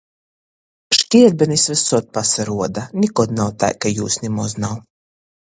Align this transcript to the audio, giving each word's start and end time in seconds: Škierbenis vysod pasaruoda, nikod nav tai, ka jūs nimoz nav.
Škierbenis 0.99 1.65
vysod 1.73 2.07
pasaruoda, 2.19 2.87
nikod 3.05 3.35
nav 3.43 3.53
tai, 3.65 3.71
ka 3.85 3.93
jūs 4.01 4.19
nimoz 4.27 4.59
nav. 4.67 4.77